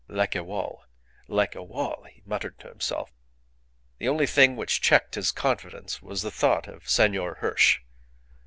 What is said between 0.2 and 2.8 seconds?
a wall, like a wall," he muttered to